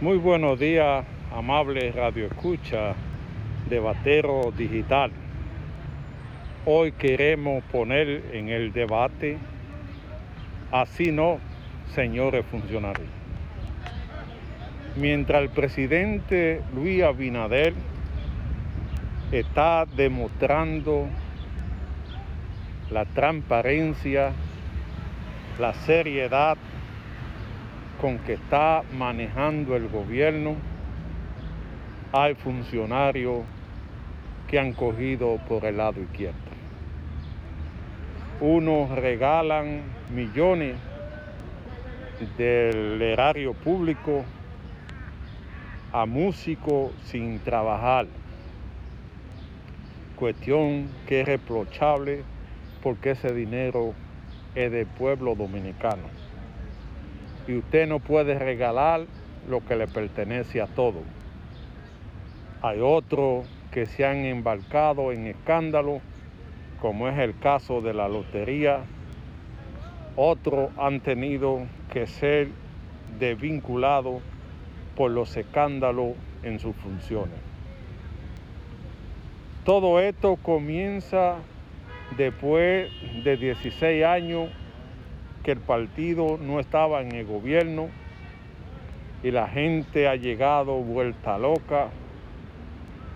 [0.00, 1.04] Muy buenos días,
[1.34, 2.94] amable Radio Escucha
[3.68, 5.10] de Batero Digital.
[6.64, 9.38] Hoy queremos poner en el debate,
[10.70, 11.40] así no,
[11.96, 13.08] señores funcionarios.
[14.94, 17.74] Mientras el presidente Luis Abinader
[19.32, 21.08] está demostrando
[22.92, 24.30] la transparencia,
[25.58, 26.56] la seriedad
[28.00, 30.54] con que está manejando el gobierno,
[32.12, 33.42] hay funcionarios
[34.48, 36.38] que han cogido por el lado izquierdo.
[38.40, 39.82] Unos regalan
[40.14, 40.76] millones
[42.36, 44.24] del erario público
[45.92, 48.06] a músicos sin trabajar.
[50.16, 52.22] Cuestión que es reprochable
[52.82, 53.94] porque ese dinero
[54.54, 56.27] es del pueblo dominicano.
[57.48, 59.06] Y usted no puede regalar
[59.48, 61.02] lo que le pertenece a todos.
[62.60, 66.02] Hay otros que se han embarcado en escándalos,
[66.80, 68.80] como es el caso de la lotería.
[70.14, 72.48] Otros han tenido que ser
[73.18, 74.22] desvinculados
[74.94, 77.38] por los escándalos en sus funciones.
[79.64, 81.36] Todo esto comienza
[82.16, 82.90] después
[83.24, 84.50] de 16 años
[85.42, 87.88] que el partido no estaba en el gobierno
[89.22, 91.88] y la gente ha llegado vuelta loca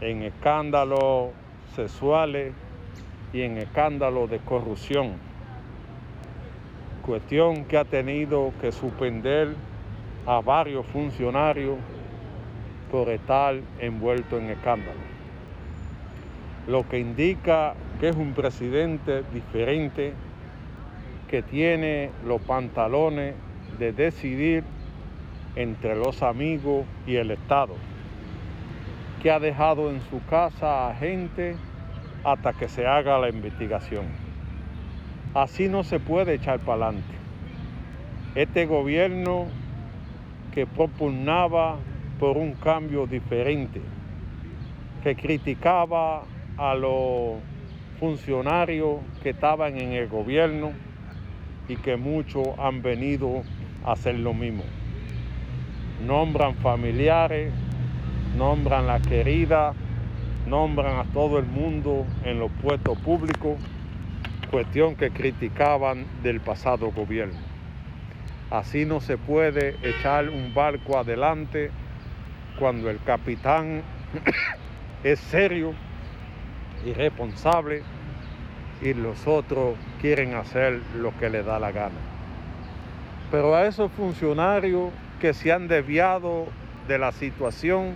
[0.00, 1.30] en escándalos
[1.74, 2.52] sexuales
[3.32, 5.12] y en escándalos de corrupción.
[7.04, 9.54] Cuestión que ha tenido que suspender
[10.26, 11.76] a varios funcionarios
[12.90, 15.02] por estar envuelto en escándalos.
[16.66, 20.14] Lo que indica que es un presidente diferente
[21.34, 23.34] que tiene los pantalones
[23.80, 24.62] de decidir
[25.56, 27.74] entre los amigos y el Estado,
[29.20, 31.56] que ha dejado en su casa a gente
[32.22, 34.04] hasta que se haga la investigación.
[35.34, 37.14] Así no se puede echar para adelante.
[38.36, 39.46] Este gobierno
[40.52, 41.78] que propugnaba
[42.20, 43.80] por un cambio diferente,
[45.02, 46.22] que criticaba
[46.56, 47.40] a los
[47.98, 50.83] funcionarios que estaban en el gobierno
[51.68, 53.42] y que muchos han venido
[53.84, 54.64] a hacer lo mismo.
[56.06, 57.52] Nombran familiares,
[58.36, 59.74] nombran la querida,
[60.46, 63.58] nombran a todo el mundo en los puestos públicos,
[64.50, 67.38] cuestión que criticaban del pasado gobierno.
[68.50, 71.70] Así no se puede echar un barco adelante
[72.58, 73.82] cuando el capitán
[75.04, 75.72] es serio
[76.84, 77.82] y responsable
[78.82, 81.96] y los otros quieren hacer lo que les da la gana.
[83.30, 86.44] Pero a esos funcionarios que se han desviado
[86.86, 87.94] de la situación,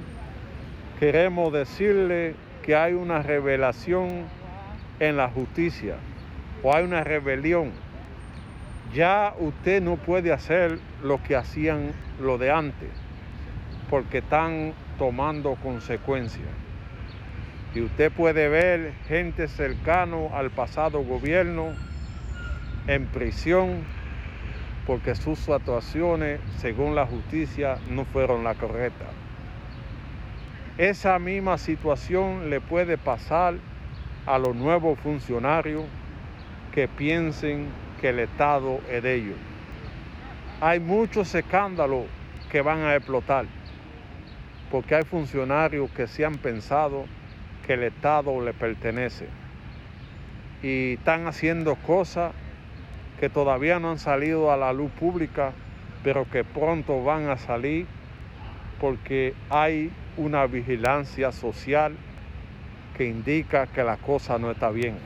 [0.98, 4.24] queremos decirle que hay una revelación
[5.00, 5.96] en la justicia
[6.62, 7.72] o hay una rebelión.
[8.94, 12.88] Ya usted no puede hacer lo que hacían lo de antes,
[13.90, 16.48] porque están tomando consecuencias.
[17.74, 21.74] Y usted puede ver gente cercano al pasado gobierno
[22.88, 23.84] en prisión
[24.86, 29.08] porque sus actuaciones, según la justicia, no fueron las correctas.
[30.78, 33.54] Esa misma situación le puede pasar
[34.26, 35.84] a los nuevos funcionarios
[36.72, 37.68] que piensen
[38.00, 39.36] que el Estado es de ellos.
[40.60, 42.06] Hay muchos escándalos
[42.50, 43.44] que van a explotar
[44.70, 47.04] porque hay funcionarios que se han pensado
[47.66, 49.26] que el Estado le pertenece.
[50.62, 52.32] Y están haciendo cosas
[53.18, 55.52] que todavía no han salido a la luz pública,
[56.02, 57.86] pero que pronto van a salir
[58.80, 61.96] porque hay una vigilancia social
[62.96, 64.96] que indica que la cosa no está bien.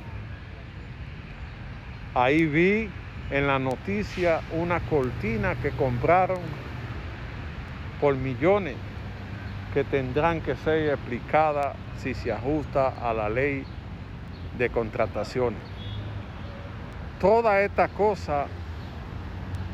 [2.14, 2.90] Ahí vi
[3.30, 6.40] en la noticia una cortina que compraron
[8.00, 8.76] por millones
[9.72, 13.64] que tendrán que ser explicadas si se ajusta a la ley
[14.58, 15.71] de contrataciones.
[17.22, 18.46] Toda esta cosa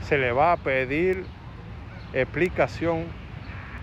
[0.02, 1.24] se le va a pedir
[2.12, 3.06] explicación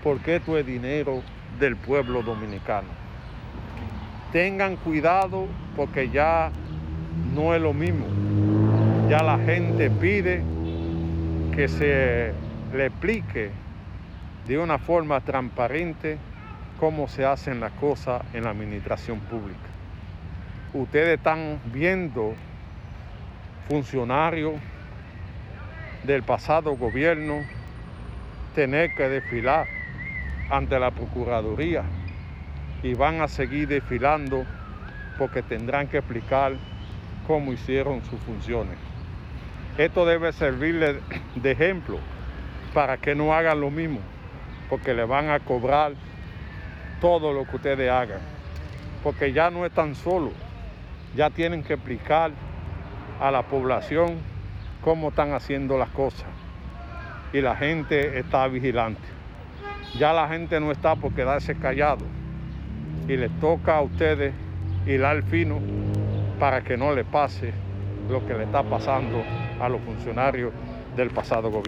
[0.04, 1.24] porque esto es dinero
[1.60, 2.90] del pueblo dominicano.
[4.32, 6.52] Tengan cuidado porque ya
[7.34, 8.06] no es lo mismo.
[9.10, 10.44] Ya la gente pide
[11.56, 12.34] que se
[12.72, 13.50] le explique
[14.46, 16.20] de una forma transparente
[16.80, 19.58] cómo se hacen las cosas en la administración pública.
[20.72, 22.36] Ustedes están viendo
[23.68, 24.54] funcionarios
[26.04, 27.44] del pasado gobierno
[28.54, 29.68] tener que desfilar
[30.50, 31.84] ante la Procuraduría
[32.84, 34.46] y van a seguir desfilando
[35.18, 36.54] porque tendrán que explicar
[37.26, 38.78] cómo hicieron sus funciones.
[39.78, 41.00] Esto debe servirle
[41.36, 42.00] de ejemplo
[42.74, 44.00] para que no hagan lo mismo,
[44.70, 45.94] porque le van a cobrar
[47.02, 48.20] todo lo que ustedes hagan,
[49.04, 50.34] porque ya no están solos,
[51.16, 52.32] ya tienen que explicar
[53.20, 54.18] a la población
[54.82, 56.28] cómo están haciendo las cosas
[57.34, 59.02] y la gente está vigilante.
[59.98, 62.06] Ya la gente no está por quedarse callado
[63.08, 64.34] y les toca a ustedes
[64.86, 65.60] hilar fino
[66.40, 67.54] para que no le pase
[68.10, 69.24] lo que le está pasando
[69.60, 70.52] a los funcionarios
[70.96, 71.64] del pasado gobierno.